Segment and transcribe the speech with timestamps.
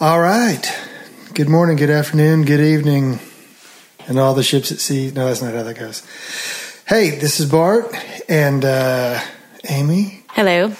[0.00, 0.62] All right.
[1.34, 3.18] Good morning, good afternoon, good evening,
[4.06, 5.10] and all the ships at sea.
[5.14, 6.02] No, that's not how that goes.
[6.86, 7.92] Hey, this is Bart
[8.28, 9.20] and uh,
[9.68, 10.72] Amy, Hello.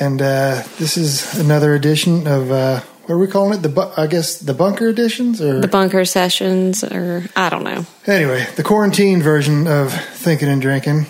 [0.00, 3.62] and uh, this is another edition of uh, what are we calling it?
[3.62, 7.86] The bu- I guess the bunker editions, or The bunker sessions, or I don't know.
[8.06, 11.06] anyway, the quarantine version of thinking and drinking.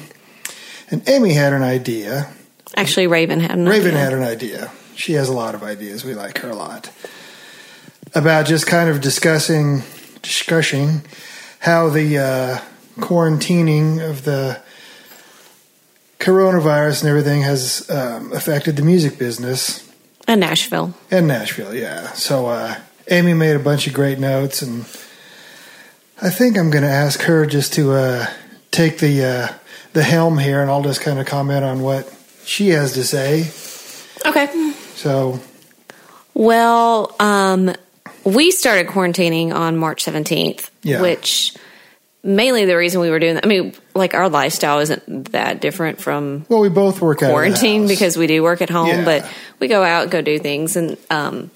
[0.90, 2.30] And Amy had an idea.
[2.76, 4.00] Actually, Raven had an Raven idea.
[4.04, 4.70] had an idea.
[4.94, 6.04] She has a lot of ideas.
[6.04, 6.90] We like her a lot.
[8.14, 9.82] About just kind of discussing,
[10.22, 11.02] discussing
[11.60, 12.58] how the uh,
[13.00, 14.60] quarantining of the
[16.18, 19.88] coronavirus and everything has um, affected the music business
[20.26, 20.94] in Nashville.
[21.10, 21.74] in Nashville.
[21.74, 22.12] Yeah.
[22.12, 22.76] So uh,
[23.10, 24.80] Amy made a bunch of great notes, and
[26.20, 28.26] I think I'm going to ask her just to uh,
[28.70, 29.54] take the uh,
[29.92, 32.12] the helm here, and I'll just kind of comment on what
[32.44, 33.50] she has to say.
[34.26, 34.72] Okay.
[34.94, 35.40] So
[36.34, 37.74] Well, um,
[38.24, 41.00] we started quarantining on March 17th, Yeah.
[41.00, 41.54] which
[42.22, 46.00] mainly the reason we were doing that, I mean, like our lifestyle isn't that different
[46.00, 48.88] from Well, we both work out of the quarantine because we do work at home,
[48.88, 49.04] Yeah.
[49.04, 49.30] but
[49.60, 50.76] we go out, go do things.
[50.76, 51.50] And um,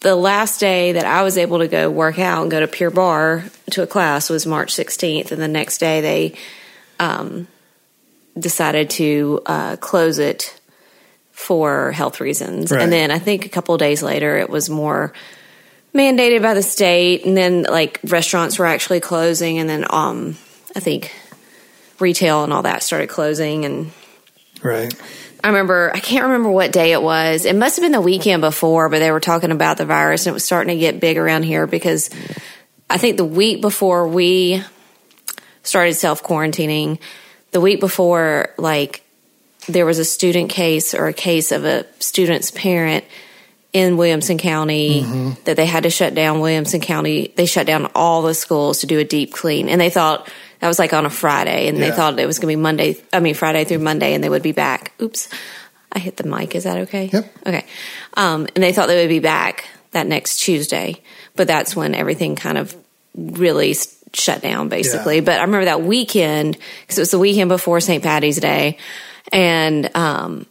[0.00, 2.90] the last day that I was able to go work out and go to Pure
[2.90, 5.32] Barre to a class was March 16th.
[5.32, 6.34] And the next day they
[7.00, 7.46] um,
[8.38, 10.57] decided to uh, close it
[11.38, 12.72] for health reasons.
[12.72, 12.82] Right.
[12.82, 15.12] And then I think a couple of days later it was more
[15.94, 20.36] mandated by the state and then like restaurants were actually closing and then um
[20.74, 21.14] I think
[22.00, 23.92] retail and all that started closing and
[24.64, 24.92] right.
[25.42, 27.44] I remember I can't remember what day it was.
[27.44, 30.32] It must have been the weekend before, but they were talking about the virus and
[30.32, 32.10] it was starting to get big around here because
[32.90, 34.60] I think the week before we
[35.62, 36.98] started self quarantining,
[37.52, 39.04] the week before like
[39.68, 43.04] there was a student case or a case of a student's parent
[43.72, 45.02] in Williamson County
[45.44, 47.32] that they had to shut down Williamson County.
[47.36, 49.68] They shut down all the schools to do a deep clean.
[49.68, 50.28] And they thought
[50.60, 52.96] that was like on a Friday and they thought it was going to be Monday,
[53.12, 54.92] I mean, Friday through Monday and they would be back.
[55.00, 55.28] Oops.
[55.92, 56.54] I hit the mic.
[56.54, 57.10] Is that okay?
[57.12, 57.36] Yep.
[57.46, 57.64] Okay.
[58.14, 61.00] Um, and they thought they would be back that next Tuesday,
[61.36, 62.74] but that's when everything kind of
[63.14, 63.74] really
[64.12, 65.16] shut down basically.
[65.16, 65.22] Yeah.
[65.22, 68.02] But I remember that weekend because it was the weekend before St.
[68.02, 68.78] Patty's Day
[69.32, 70.46] and, um,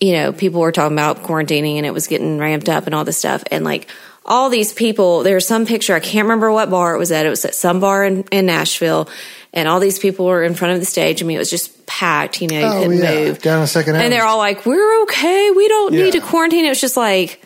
[0.00, 3.04] you know, people were talking about quarantining and it was getting ramped up and all
[3.04, 3.44] this stuff.
[3.50, 3.88] And like
[4.24, 7.26] all these people, there's some picture, I can't remember what bar it was at.
[7.26, 9.08] It was at some bar in, in Nashville.
[9.52, 11.22] And all these people were in front of the stage.
[11.22, 13.42] I mean, it was just packed, you know, you Oh couldn't yeah, move.
[13.42, 13.96] down a second.
[13.96, 15.50] And they're all like, we're okay.
[15.50, 16.64] We don't need to quarantine.
[16.64, 17.44] It was just like,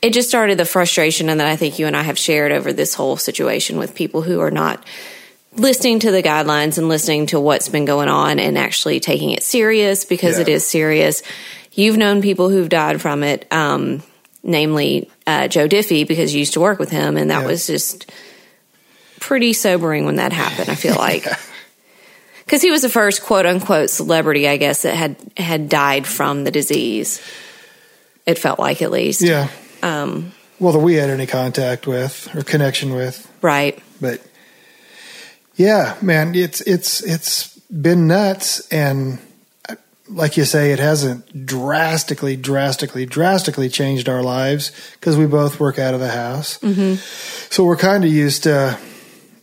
[0.00, 2.72] it just started the frustration and that I think you and I have shared over
[2.72, 4.84] this whole situation with people who are not
[5.56, 9.42] listening to the guidelines and listening to what's been going on and actually taking it
[9.42, 10.42] serious because Yeah.
[10.42, 11.22] it is serious.
[11.72, 14.02] You've known people who've died from it, um,
[14.42, 17.46] namely uh, Joe Diffie, because you used to work with him, and that Yeah.
[17.46, 18.10] was just
[19.20, 20.68] pretty sobering when that happened.
[20.68, 21.26] I feel like
[22.44, 26.44] because he was the first quote unquote celebrity, I guess, that had had died from
[26.44, 27.20] the disease.
[28.26, 29.48] It felt like, at least, yeah.
[29.82, 33.78] um, Well, that we had any contact with or connection with, right?
[34.00, 34.20] but
[35.56, 39.18] yeah, man, it's it's it's been nuts, and
[40.08, 45.78] like you say, it hasn't drastically, drastically, drastically changed our lives because we both work
[45.78, 46.58] out of the house.
[46.58, 46.96] Mm-hmm.
[47.50, 48.78] So we're kind of used to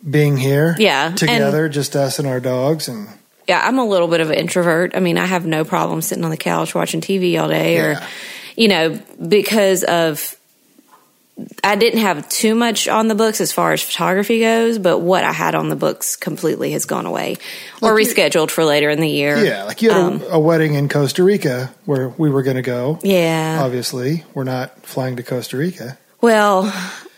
[0.07, 3.07] being here, Yeah, and- together, just us and our dogs, and
[3.47, 4.95] yeah, I'm a little bit of an introvert.
[4.95, 7.91] I mean, I have no problem sitting on the couch watching TV all day or,
[7.93, 8.07] Yeah.
[8.55, 10.35] you know, because of,
[11.63, 15.23] I didn't have too much on the books as far as photography goes, but what
[15.23, 17.37] I had on the books completely has gone away
[17.81, 19.37] or Like you- rescheduled for later in the year.
[19.43, 22.57] yeah, like you had Um, a, a wedding in Costa Rica where we were going
[22.57, 22.99] to go.
[23.03, 23.59] Yeah.
[23.61, 25.97] Obviously, we're not flying to Costa Rica.
[26.21, 26.71] Well,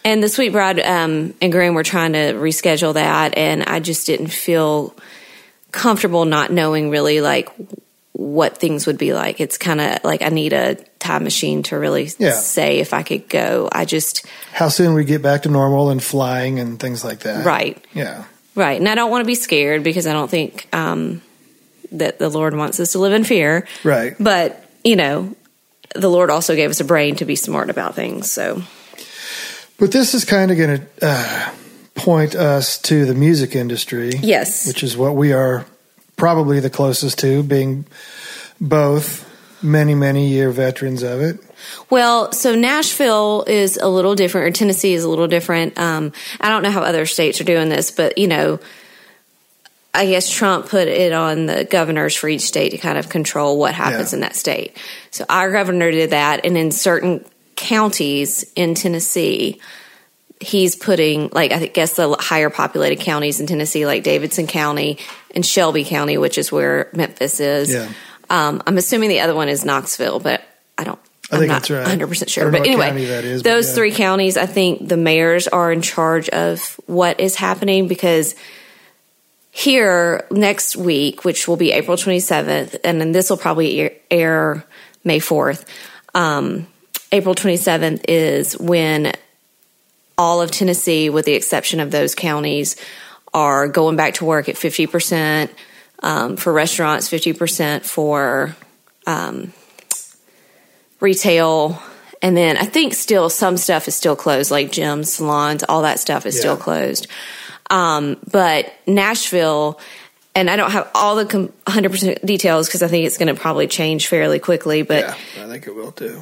[0.06, 4.06] and the sweet bride um, and groom were trying to reschedule that, and I just
[4.08, 4.96] didn't feel
[5.72, 7.50] comfortable not knowing really like
[8.24, 9.42] what things would be like.
[9.42, 12.32] It's kind of like I need a time machine to really Yeah.
[12.34, 13.68] say if I could go.
[13.72, 17.46] I just How soon we get back to normal and flying and things like that.
[17.46, 18.24] right, Yeah.
[18.56, 21.22] right, and I don't want to be scared because I don't think um,
[21.92, 23.68] that the Lord wants us to live in fear.
[23.84, 24.16] Right.
[24.20, 25.36] But you know,
[25.96, 28.32] the Lord also gave us a brain to be smart about things.
[28.32, 28.64] So
[29.78, 31.50] But this is kind of going to uh,
[31.96, 34.12] point us to the music industry.
[34.22, 35.66] yes, Which is what we are
[36.24, 37.86] probably the closest to, being
[38.62, 39.30] both
[39.62, 41.38] many, many year veterans of it.
[41.90, 45.78] Well, so Nashville is a little different, or Tennessee is a little different.
[45.78, 48.62] Um, I don't know how other states are doing this, but you know,
[49.94, 53.60] I guess Trump put it on the governors for each state to kind of control
[53.60, 54.18] what happens Yeah.
[54.18, 54.78] in that state.
[55.12, 57.26] So our governor did that, and in certain
[57.58, 59.60] counties in Tennessee,
[60.44, 65.00] he's putting like I guess the higher populated counties in Tennessee, like Davidson County
[65.34, 67.74] and Shelby County, which is where Memphis is.
[67.74, 67.90] Yeah.
[68.30, 70.44] Um, I'm assuming the other one is Knoxville, but
[70.78, 71.00] I don't.
[71.32, 71.82] I I'm think not that's right.
[71.82, 72.52] 100 percent sure.
[72.52, 73.76] But anyway, is, but those yeah.
[73.76, 78.36] three counties, I think the mayors are in charge of what is happening because
[79.52, 84.66] here next week, which will be April 27th, and then this will probably air, air
[85.04, 85.66] May 4th.
[86.16, 86.68] Um,
[87.12, 89.14] April 27th is when
[90.18, 92.76] all of Tennessee, with the exception of those counties,
[93.34, 95.50] are going back to work at 50%
[96.04, 98.56] um, for restaurants, 50% for
[99.08, 99.54] um,
[101.00, 101.82] retail.
[102.22, 106.00] And then I think still some stuff is still closed, like gyms, salons, all that
[106.00, 107.08] stuff is still closed.
[107.70, 109.80] Um, but Nashville,
[110.36, 113.40] and I don't have all the com- 100% details because I think it's going to
[113.40, 116.22] probably change fairly quickly, but Yeah, I think it will too.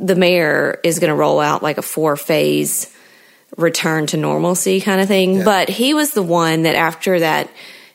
[0.00, 2.92] the mayor is going to roll out like a four phase
[3.56, 5.36] return to normalcy kind of thing.
[5.36, 5.44] Yeah.
[5.44, 7.50] But he was the one that after that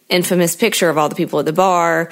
[0.09, 2.09] infamous picture of all the people at the bar,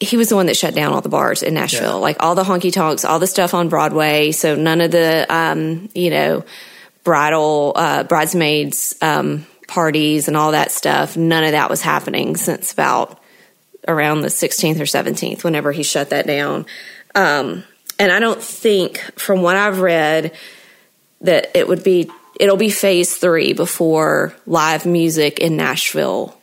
[0.00, 1.94] he was the one that shut down all the bars in Nashville, Yeah.
[1.94, 4.32] like all the honky tonks, all the stuff on Broadway.
[4.32, 6.44] So none of the, um, you know,
[7.04, 11.16] bridal, uh, bridesmaids, um, parties and all that stuff.
[11.16, 13.18] None of that was happening since about
[13.88, 16.66] around the 16th or 17th, whenever he shut that down.
[17.14, 17.64] Um,
[17.98, 20.32] and I don't think, from what I've read,
[21.20, 26.36] that it would be it'll be phase three before live music in Nashville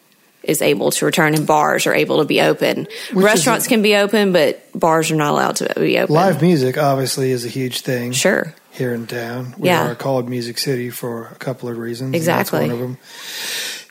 [0.43, 2.88] is able to return and bars are able to be open.
[3.13, 6.15] Which Restaurants can be open, but bars are not allowed to be open.
[6.15, 8.55] Live music obviously is a huge thing sure.
[8.71, 9.53] here in town.
[9.57, 9.91] We Yeah.
[9.91, 12.15] are called Music City for a couple of reasons.
[12.15, 12.59] Exactly.
[12.59, 12.97] That's one of them.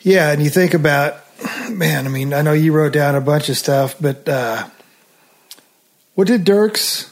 [0.02, 1.18] Yeah, and you think about,
[1.70, 4.66] man, I mean, I know you wrote down a bunch of stuff, but uh,
[6.14, 7.08] what did Dierks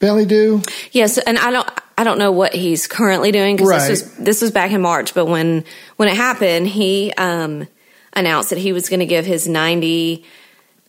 [0.00, 0.62] Bentley do?
[0.90, 1.61] Yes, and I don't
[2.02, 3.86] I don't know what he's currently doing because Right.
[3.88, 5.14] this was this was back in March.
[5.14, 5.62] But when
[5.98, 7.68] when it happened, he um,
[8.12, 10.24] announced that he was going to give his ninety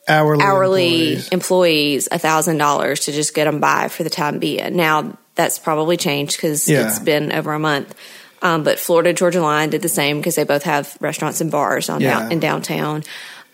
[0.07, 2.09] Hourly, hourly employees.
[2.11, 4.75] a thousand dollars to just get them by for the time being.
[4.75, 6.87] Now that's probably changed because Yeah.
[6.87, 7.93] it's been over a month.
[8.41, 11.89] Um, but Florida Georgia Line did the same because they both have restaurants and bars
[11.89, 12.21] on Yeah.
[12.21, 13.03] down, in downtown.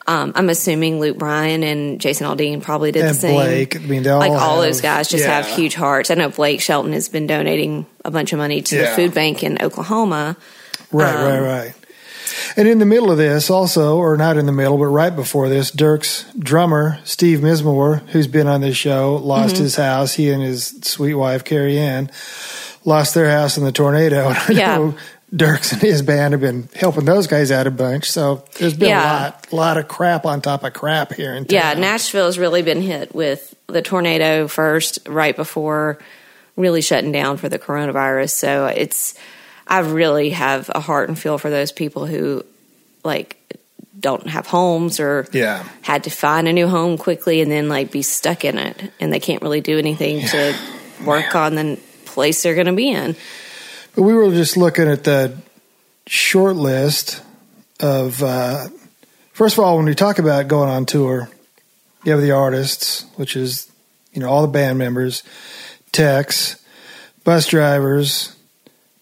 [0.10, 3.36] Um, I'm assuming Luke Bryan and Jason Aldean probably did And the same.
[3.36, 3.76] Blake.
[3.76, 6.10] I mean, they all like all have- those guys just have huge hearts.
[6.10, 9.44] I know Blake Shelton has been donating a bunch of money to the food bank
[9.44, 10.36] in Oklahoma.
[10.92, 11.74] Right, Um, right, right.
[12.58, 15.48] And in the middle of this, also, or not in the middle, but right before
[15.50, 19.64] this, Dierks' drummer, Steve Misamore, who's been on this show, lost Mm-hmm.
[19.64, 20.14] his house.
[20.14, 22.10] He and his sweet wife, Carrie Ann,
[22.86, 24.30] lost their house in the tornado.
[24.30, 24.92] And I Yeah.
[25.36, 28.10] Dierks and his band have been helping those guys out a bunch.
[28.12, 29.04] So there's been Yeah.
[29.04, 31.54] a lot, lot of crap on top of crap here in town.
[31.56, 36.00] Yeah, Nashville's really been hit with the tornado first, right before
[36.56, 38.32] really shutting down for the coronavirus.
[38.32, 39.14] So it's,
[39.68, 42.44] I really have a heart and feel for those people who
[43.04, 43.38] like
[44.00, 45.64] don't have homes or Yeah.
[45.82, 49.14] had to find a new home quickly and then like be stuck in it and
[49.14, 50.56] they can't really do anything to
[51.06, 53.16] work on the place they're going to be in.
[53.96, 55.38] But we were just looking at the
[56.06, 57.22] short list
[57.80, 58.70] of, uh,
[59.34, 61.30] first of all, when we talk about going on tour,
[62.04, 63.72] you have the artists, which is,
[64.14, 65.24] you know, all the band members,
[65.92, 66.64] techs,
[67.24, 68.36] bus drivers,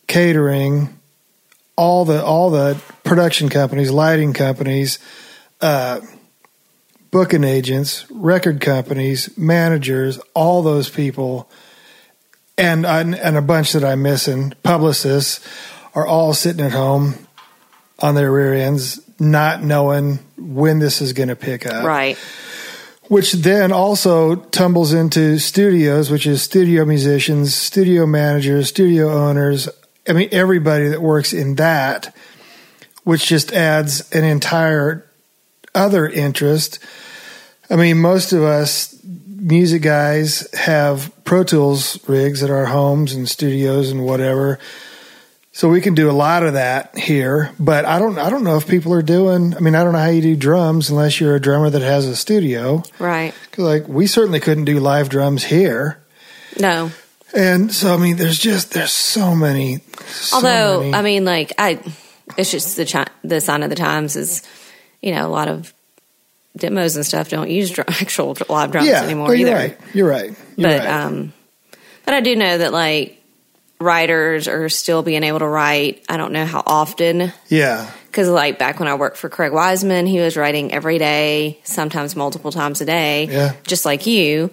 [0.08, 0.98] catering,
[1.76, 5.00] all the all the production companies, lighting companies,
[5.62, 6.00] uh,
[7.12, 11.50] booking agents, record companies, managers, all those people
[12.58, 15.46] and uh, and a bunch that I'm missing, publicists,
[15.94, 17.16] are all sitting at home
[18.00, 21.84] on their rear ends, not knowing when this is going to pick up.
[21.84, 22.18] Right.
[23.04, 29.70] Which then also tumbles into studios, which is studio musicians, studio managers, studio owners.
[30.08, 32.14] I mean, everybody that works in that,
[33.04, 35.10] which just adds an entire
[35.74, 36.80] other interest.
[37.70, 38.97] I mean, most of us
[39.40, 44.60] music guys have Pro Tools rigs at our homes and studios and whatever.
[45.52, 48.58] So we can do a lot of that here, but I don't I don't know
[48.58, 51.36] if people are doing I mean I don't know how you do drums unless you're
[51.36, 52.84] a drummer that has a studio.
[53.00, 53.34] Right.
[53.52, 55.98] Cuz like we certainly couldn't do live drums here.
[56.60, 56.92] No.
[57.34, 61.52] And so I mean there's just there's so many so Although, many- I mean, like,
[61.58, 61.80] I,
[62.38, 64.42] it's just the chi- the sign of the times is,
[65.02, 65.74] you know, a lot of
[66.58, 69.58] demos and stuff don't use dr- actual live drums yeah, anymore no, you're either.
[69.58, 69.78] right.
[69.94, 70.26] You're right.
[70.58, 70.88] You're but right.
[70.88, 71.34] um,
[72.06, 73.22] but I do know that like
[73.80, 76.04] writers are still being able to write.
[76.10, 77.90] I don't know how often yeah.
[78.08, 82.16] Because like back when I worked for Craig Wiseman, he was writing every day, sometimes
[82.16, 83.54] multiple times a day, Yeah.
[83.64, 84.50] just like you.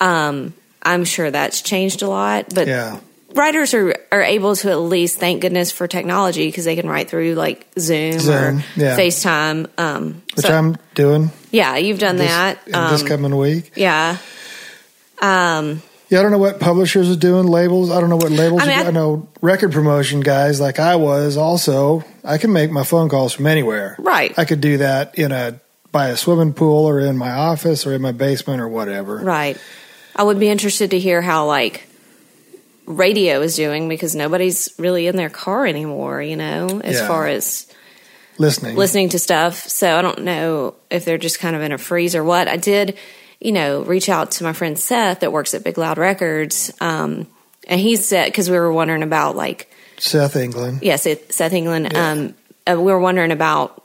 [0.00, 2.98] Um, I'm sure that's changed a lot, but Yeah.
[3.34, 7.08] Writers are, are able to at least thank goodness for technology because they can write
[7.10, 8.96] through like Zoom, Zoom, or yeah.
[8.98, 9.68] FaceTime.
[9.78, 12.58] Um, Which so- I'm doing yeah, you've done this, that.
[12.66, 13.72] in this Um, coming week.
[13.76, 14.16] yeah.
[15.20, 17.90] Um, Yeah, I don't know what publishers are doing, labels.
[17.90, 20.96] I don't know what labels I are mean, I know record promotion guys like I
[20.96, 23.96] was also, I can make my phone calls from anywhere.
[23.98, 24.32] Right.
[24.38, 25.60] I could do that in a
[25.92, 29.16] by a swimming pool or in my office or in my basement or whatever.
[29.18, 29.56] Right.
[30.16, 31.86] I would be interested to hear how like
[32.86, 37.08] radio is doing because nobody's really in their car anymore, you know, as Yeah.
[37.08, 37.66] far as
[38.38, 38.76] Listening.
[38.76, 39.68] listening to stuff.
[39.68, 42.48] So I don't know if they're just kind of in a freeze or what.
[42.48, 42.96] I did,
[43.40, 46.72] you know, reach out to my friend Seth that works at Big Loud Records.
[46.80, 47.26] Um,
[47.68, 50.80] and he said, because we were wondering about like, Seth England.
[50.82, 52.34] yes, it, Seth England, um,
[52.68, 53.84] uh, we were wondering about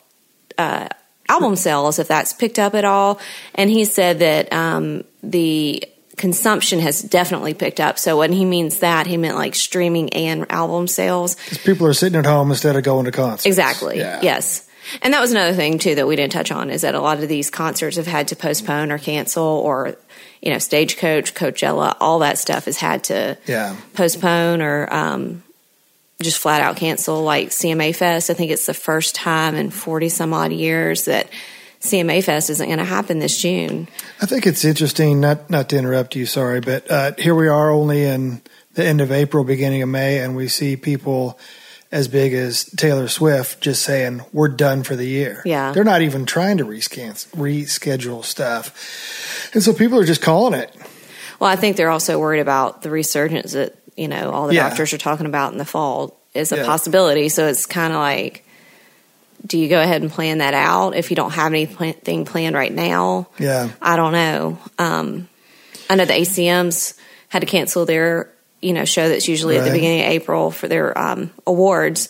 [0.58, 0.88] uh,
[1.29, 3.20] album sales, if that's picked up at all.
[3.56, 5.84] And he said that um, the
[6.19, 7.97] consumption has definitely picked up.
[7.97, 11.35] So when he means that, he meant like streaming and album sales.
[11.47, 13.45] 'Cause people are sitting at home instead of going to concerts.
[13.47, 13.97] Exactly.
[13.97, 14.19] Yeah.
[14.21, 14.63] Yes.
[15.01, 17.19] And that was another thing too that we didn't touch on is that a lot
[17.21, 19.95] of these concerts have had to postpone or cancel or
[20.41, 23.75] you know stagecoach, Coachella, all that stuff has had to Yeah.
[23.93, 25.43] postpone or um,
[26.21, 27.21] just flat out cancel.
[27.23, 31.27] Like CMA Fest, I think it's the first time in forty some odd years that
[31.81, 33.88] CMA Fest isn't going to happen this June.
[34.21, 37.69] I think it's interesting, not not to interrupt you, sorry, but uh, here we are
[37.71, 38.41] only in
[38.74, 41.39] the end of April, beginning of May, and we see people
[41.91, 45.41] as big as Taylor Swift just saying we're done for the year.
[45.45, 45.71] Yeah.
[45.71, 50.74] they're not even trying to reschedule stuff, and so people are just calling it.
[51.39, 54.67] Well, I think they're also worried about the resurgence that you know all the Yeah.
[54.69, 56.65] doctors are talking about in the fall is a Yeah.
[56.65, 57.29] possibility.
[57.29, 58.45] So it's kind of like,
[59.46, 62.74] do you go ahead and plan that out if you don't have anything planned right
[62.74, 63.27] now?
[63.39, 64.58] Yeah, I don't know.
[64.77, 65.27] Um,
[65.89, 66.98] I know the ACMs
[67.29, 68.31] had to cancel their
[68.62, 72.10] you know show that's usually at the beginning of April for their um, awards,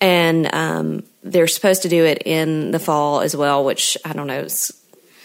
[0.00, 4.26] and um, they're supposed to do it in the fall as well, which I don't
[4.26, 4.40] know.
[4.40, 4.72] It's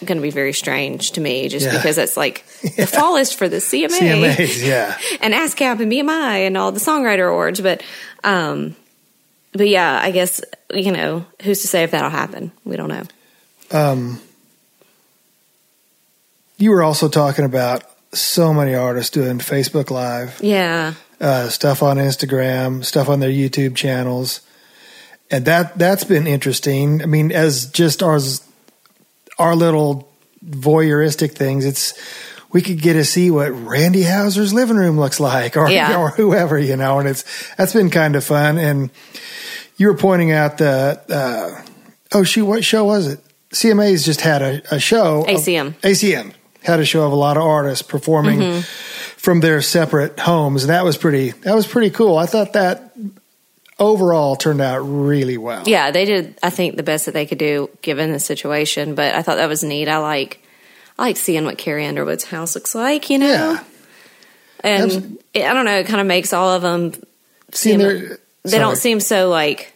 [0.05, 1.77] going to be very strange to me, just Yeah.
[1.77, 2.45] because it's like
[2.75, 6.79] the fall is for the CMA, CMAs, yeah, and ASCAP and BMI and all the
[6.79, 7.81] songwriter awards, but.
[8.23, 8.75] Um,
[9.53, 10.41] but yeah, I guess
[10.73, 12.51] you know who's to say if that'll happen.
[12.63, 13.03] We don't know.
[13.71, 14.21] Um,
[16.57, 20.39] you were also talking about so many artists doing Facebook Live.
[20.41, 24.41] Yeah, uh, stuff on Instagram, stuff on their YouTube channels,
[25.29, 27.01] and that that's been interesting.
[27.01, 28.45] I mean, as just ours,
[29.37, 30.11] our little
[30.45, 31.93] voyeuristic things, it's
[32.53, 35.97] we could get to see what Randy Houser's living room looks like, or Yeah.
[35.99, 37.23] or whoever you know, and it's
[37.55, 38.57] that's been kind of fun.
[38.57, 38.89] And
[39.77, 41.61] you were pointing out the uh,
[42.13, 43.19] oh shoot, what show was it?
[43.51, 45.21] CMA's just had a, a show.
[45.21, 45.73] of- ACM.
[45.81, 48.59] ACM had a show of a lot of artists performing Mm-hmm.
[49.17, 51.31] from their separate homes, and that was pretty.
[51.31, 52.17] That was pretty cool.
[52.17, 52.93] I thought that
[53.79, 55.63] overall turned out really well.
[55.65, 56.37] Yeah, they did.
[56.43, 58.95] I think the best that they could do given the situation.
[58.95, 59.87] But I thought that was neat.
[59.87, 60.43] I like,
[61.01, 63.09] I like seeing what Carrie Underwood's house looks like.
[63.09, 63.63] You know, Yeah.
[64.63, 65.79] and it, I don't know.
[65.79, 66.93] It kind of makes all of them.
[67.51, 67.79] Seem-
[68.43, 69.73] they don't seem so like.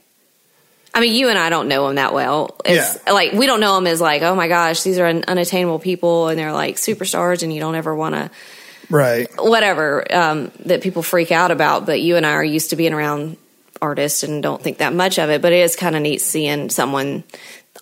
[0.93, 2.55] I mean, you and I don't know them that well.
[2.63, 5.79] It's like we don't know them as like, oh my gosh, these are un- unattainable
[5.79, 8.31] people, and they're like superstars, and you don't ever want to
[8.89, 9.27] right.
[9.37, 11.85] whatever um, that people freak out about.
[11.85, 13.35] But you and I are used to being around
[13.81, 15.41] artists and don't think that much of it.
[15.41, 17.23] But it is kind of neat seeing someone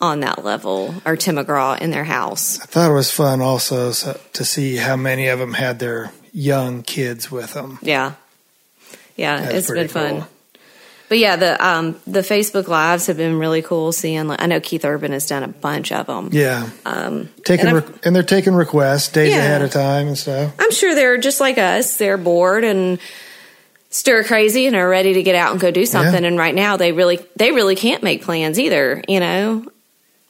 [0.01, 2.59] on that level or Tim McGraw in their house.
[2.61, 6.11] I thought it was fun also so, to see how many of them had their
[6.33, 7.79] young kids with them.
[7.81, 8.13] Yeah,
[9.15, 10.25] yeah, That's it's been fun.
[11.09, 13.91] But yeah, the um, the Facebook lives have been really cool.
[13.91, 16.29] Seeing, like, I know Keith Urban has done a bunch of them.
[16.31, 19.39] Yeah, Um, taking and and, I've- and they're taking requests days Yeah.
[19.39, 20.53] ahead of time and stuff.
[20.57, 21.97] I'm sure they're just like us.
[21.97, 22.97] They're bored and
[23.91, 26.23] stir crazy and are ready to get out and go do something.
[26.23, 26.29] Yeah.
[26.29, 29.03] And right now, they really they really can't make plans either.
[29.07, 29.65] You know,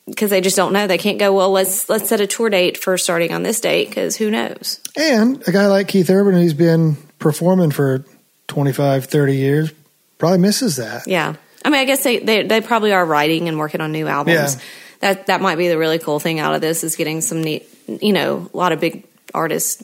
[0.05, 0.87] because they just don't know.
[0.87, 1.33] They can't go.
[1.33, 4.79] Well, let's let's set a tour date for starting on this date because who knows?
[4.95, 8.03] And a guy like Keith Urban, who's been performing for
[8.47, 9.71] 25, 30 years,
[10.17, 11.07] probably misses that.
[11.07, 14.07] Yeah, I mean, I guess they they, they probably are writing and working on new
[14.07, 14.55] albums.
[14.55, 14.61] Yeah.
[14.99, 17.67] That that might be the really cool thing out of this is getting some neat.
[17.87, 19.83] You know, a lot of big artists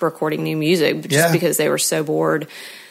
[0.00, 1.32] recording new music just Yeah.
[1.32, 2.48] because they were so bored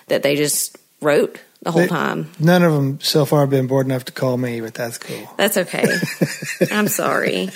[0.07, 2.29] that they just wrote the whole They- time.
[2.39, 5.29] None of them so far have been bored enough to call me, but that's cool.
[5.37, 5.85] That's okay.
[6.71, 7.49] I'm sorry.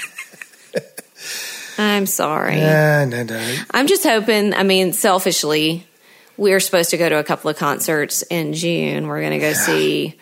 [1.78, 2.58] I'm sorry.
[2.58, 3.06] Yeah.
[3.72, 5.86] I'm just hoping, I mean, selfishly,
[6.36, 9.08] we're supposed to go to a couple of concerts in June.
[9.08, 10.18] We're going to go see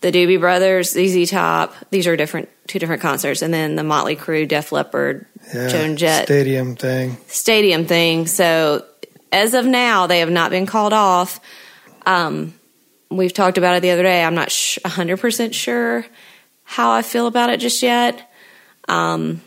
[0.00, 1.74] the Doobie Brothers, ZZ Top.
[1.90, 5.96] These are different, two different concerts, and then the Motley Crue, Def Leppard, Yeah, Joan
[5.96, 7.18] Jett stadium thing.
[7.26, 8.26] stadium thing.
[8.26, 8.84] So
[9.32, 11.40] as of now, they have not been called off.
[12.06, 12.54] Um,
[13.10, 14.22] we've talked about it the other day.
[14.24, 16.06] I'm not sh- 100% sure
[16.64, 18.30] how I feel about it just yet.
[18.88, 19.40] Um,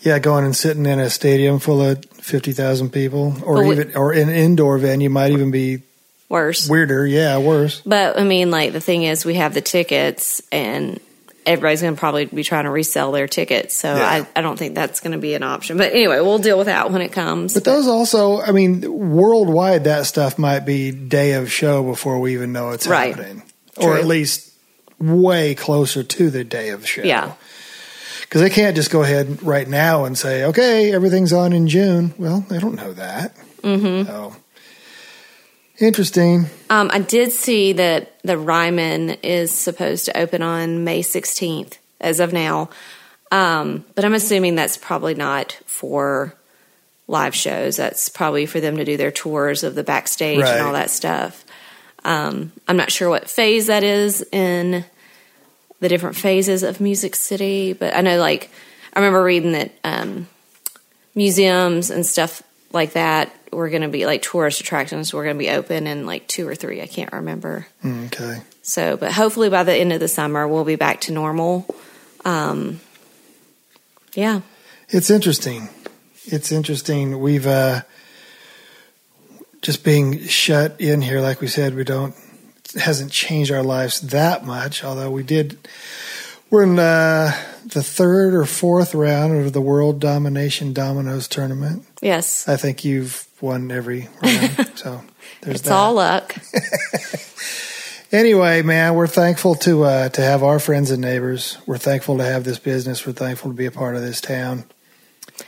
[0.00, 3.96] yeah, going and sitting in a stadium full of fifty thousand people, or we- even
[3.96, 5.82] or an indoor venue might even be
[6.28, 6.68] Worse.
[6.68, 7.06] weirder.
[7.06, 7.82] Yeah, worse.
[7.84, 11.00] But I mean, like, the thing is, we have the tickets, and
[11.46, 13.74] everybody's going to probably be trying to resell their tickets.
[13.74, 14.04] So Yeah.
[14.34, 15.78] I, I don't think that's going to be an option.
[15.78, 17.54] But anyway, we'll deal with that when it comes.
[17.54, 22.34] But those also, I mean, worldwide, that stuff might be day of show before we
[22.34, 23.14] even know it's Right.
[23.14, 23.42] happening,
[23.76, 24.52] or at least
[24.98, 27.02] way closer to the day of show.
[27.02, 27.32] Yeah.
[28.22, 32.12] because they can't just go ahead right now and say, "Okay, everything's on in June."
[32.18, 33.36] Well, they don't know that.
[33.62, 34.08] Mm-hmm.
[34.10, 34.34] So
[35.78, 36.46] interesting.
[36.70, 42.20] Um, I did see that the Ryman is supposed to open on May 16th as
[42.20, 42.70] of now.
[43.32, 46.34] Um, but I'm assuming that's probably not for
[47.08, 47.76] live shows.
[47.76, 50.56] That's probably for them to do their tours of the backstage Right.
[50.56, 51.44] and all that stuff.
[52.04, 54.84] Um, I'm not sure what phase that is in
[55.80, 58.50] the different phases of Music City, but I know, like,
[58.92, 60.26] I remember reading that um,
[61.14, 62.42] museums and stuff
[62.72, 66.06] like that were going to be like tourist attractions were going to be open in
[66.06, 66.82] like two or three.
[66.82, 67.66] I can't remember.
[67.84, 68.42] Okay.
[68.62, 71.66] So, but hopefully by the end of the summer, we'll be back to normal.
[72.24, 72.80] Um,
[74.14, 74.40] yeah.
[74.88, 75.68] It's interesting.
[76.24, 77.20] It's interesting.
[77.20, 77.82] We've uh,
[79.62, 82.14] just being shut in here, like we said, we don't
[82.74, 84.84] it hasn't changed our lives that much.
[84.84, 85.58] Although we did,
[86.50, 87.32] we're in uh,
[87.64, 91.84] the third or fourth round of the World Domination Dominoes tournament.
[92.02, 92.46] Yes.
[92.48, 95.02] I think you've won every round, so
[95.42, 95.72] there's It's that.
[95.74, 96.34] all luck.
[98.12, 101.58] Anyway, man, we're thankful to uh, to have our friends and neighbors.
[101.66, 103.04] We're thankful to have this business.
[103.04, 104.64] We're thankful to be a part of this town,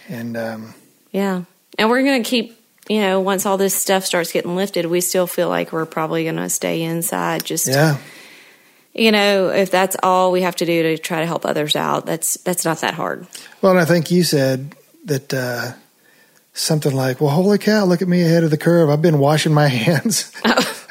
[0.09, 0.75] and um,
[1.13, 1.43] Yeah.
[1.79, 5.01] And we're going to keep, you know, once all this stuff starts getting lifted, we
[5.01, 7.45] still feel like we're probably going to stay inside.
[7.45, 7.99] Just, yeah,
[8.93, 12.07] you know, if that's all we have to do to try to help others out,
[12.07, 13.29] that's, that's not that hard.
[13.63, 14.75] Well, and I think you said
[15.05, 15.73] that uh,
[16.59, 18.91] something like, "Well, holy cow, look at me ahead of the curve.
[18.91, 20.85] I've been washing my hands oh.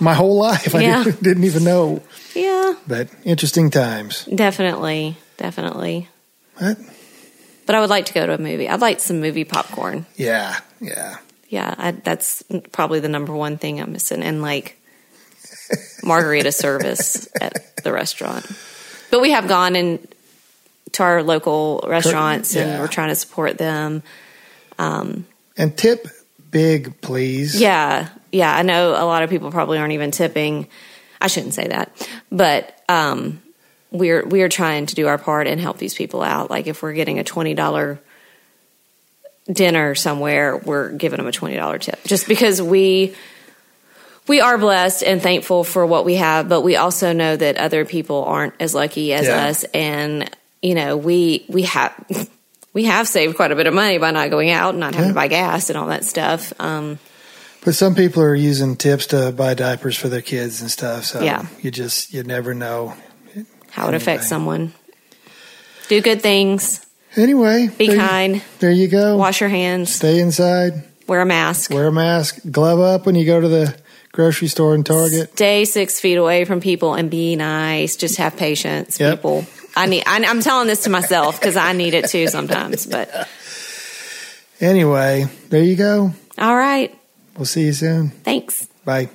[0.00, 0.74] my whole life.
[0.74, 1.04] I Yeah.
[1.04, 2.02] didn't, didn't even know."
[2.34, 2.74] Yeah.
[2.86, 4.24] But interesting times.
[4.26, 5.16] Definitely.
[5.38, 6.08] Definitely.
[6.58, 6.78] But
[7.66, 8.68] But I would like to go to a movie.
[8.68, 10.06] I'd like some movie popcorn.
[10.16, 11.16] yeah, yeah,
[11.48, 12.42] Yeah, I, that's
[12.72, 14.78] probably the number one thing I'm missing, and like
[16.02, 18.46] margarita service at the restaurant.
[19.10, 20.06] But we have gone in
[20.92, 22.62] to our local restaurants, yeah.
[22.62, 24.02] and we're trying to support them.
[24.78, 25.24] And
[25.76, 26.06] tip
[26.50, 27.60] big, please.
[27.60, 28.54] Yeah, yeah.
[28.54, 30.68] I know a lot of people probably aren't even tipping.
[31.20, 33.42] I shouldn't say that, but um,
[33.90, 36.50] we're we're trying to do our part and help these people out.
[36.50, 37.98] Like if we're getting a twenty dollar
[39.50, 43.14] dinner somewhere, we're giving them a twenty dollar tip, just because we
[44.28, 47.84] we are blessed and thankful for what we have, but we also know that other
[47.84, 49.46] people aren't as lucky as Yeah.
[49.46, 50.28] us, and
[50.62, 51.94] you know we we have.
[52.76, 55.08] We have saved quite a bit of money by not going out and not having
[55.08, 55.12] Yeah.
[55.12, 56.52] to buy gas and all that stuff.
[56.58, 56.98] Um,
[57.64, 61.06] But some people are using tips to buy diapers for their kids and stuff.
[61.06, 61.46] So Yeah.
[61.62, 62.92] you just you never know.
[63.70, 64.72] how it affects someone.
[65.88, 66.80] Do good things.
[67.16, 68.42] Anyway, Be there, kind.
[68.58, 69.16] There you go.
[69.16, 69.94] Wash your hands.
[69.94, 70.82] Stay inside.
[71.06, 71.70] Wear a mask.
[71.72, 72.40] Wear a mask.
[72.50, 73.74] Glove up when you go to the
[74.12, 75.30] grocery store and Target.
[75.32, 77.96] Stay six feet away from people and be nice.
[77.96, 79.16] Just have patience, Yep.
[79.18, 79.46] people.
[79.76, 80.04] I need.
[80.06, 82.86] I, I'm telling this to myself because I need it too sometimes.
[82.86, 83.28] But
[84.60, 86.12] Anyway, there you go.
[86.38, 86.96] all right.
[87.36, 88.08] We'll see you soon.
[88.08, 88.66] Thanks.
[88.84, 89.10] Bye.